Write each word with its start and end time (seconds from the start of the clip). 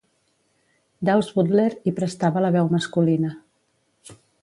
Daws 1.09 1.29
Butler 1.35 1.67
hi 1.91 1.95
prestava 2.01 2.45
la 2.47 2.53
veu 2.59 2.75
masculina. 2.79 3.35